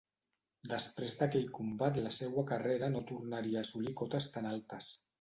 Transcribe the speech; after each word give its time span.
Després 0.71 1.13
d'aquell 1.19 1.45
combat 1.59 2.01
la 2.07 2.15
seua 2.17 2.47
carrera 2.55 2.93
no 2.97 3.05
tornaria 3.15 3.63
a 3.63 3.67
assolir 3.67 3.99
cotes 4.05 4.35
tan 4.39 4.55
altes. 4.59 4.95